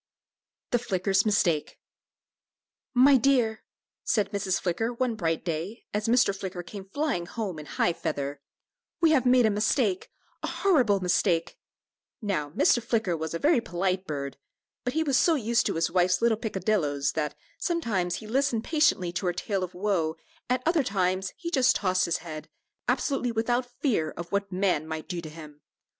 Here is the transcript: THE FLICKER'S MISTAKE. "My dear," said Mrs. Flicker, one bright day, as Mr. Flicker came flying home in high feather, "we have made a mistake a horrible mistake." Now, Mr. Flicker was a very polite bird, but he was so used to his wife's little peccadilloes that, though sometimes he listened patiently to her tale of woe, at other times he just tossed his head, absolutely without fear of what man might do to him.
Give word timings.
THE 0.71 0.79
FLICKER'S 0.79 1.27
MISTAKE. 1.27 1.77
"My 2.95 3.17
dear," 3.17 3.63
said 4.03 4.31
Mrs. 4.31 4.59
Flicker, 4.59 4.91
one 4.91 5.13
bright 5.13 5.45
day, 5.45 5.85
as 5.93 6.07
Mr. 6.07 6.35
Flicker 6.35 6.63
came 6.63 6.85
flying 6.89 7.27
home 7.27 7.59
in 7.59 7.67
high 7.67 7.93
feather, 7.93 8.41
"we 8.99 9.11
have 9.11 9.27
made 9.27 9.45
a 9.45 9.51
mistake 9.51 10.09
a 10.41 10.47
horrible 10.47 11.01
mistake." 11.01 11.55
Now, 12.19 12.49
Mr. 12.49 12.81
Flicker 12.81 13.15
was 13.15 13.35
a 13.35 13.37
very 13.37 13.61
polite 13.61 14.07
bird, 14.07 14.37
but 14.83 14.93
he 14.93 15.03
was 15.03 15.17
so 15.19 15.35
used 15.35 15.67
to 15.67 15.75
his 15.75 15.91
wife's 15.91 16.19
little 16.19 16.35
peccadilloes 16.35 17.11
that, 17.11 17.33
though 17.33 17.37
sometimes 17.59 18.15
he 18.15 18.25
listened 18.25 18.63
patiently 18.63 19.11
to 19.11 19.27
her 19.27 19.33
tale 19.33 19.63
of 19.63 19.75
woe, 19.75 20.15
at 20.49 20.63
other 20.65 20.81
times 20.83 21.31
he 21.37 21.51
just 21.51 21.75
tossed 21.75 22.05
his 22.05 22.17
head, 22.25 22.49
absolutely 22.87 23.31
without 23.31 23.69
fear 23.83 24.09
of 24.17 24.31
what 24.31 24.51
man 24.51 24.87
might 24.87 25.07
do 25.07 25.21
to 25.21 25.29
him. 25.29 25.61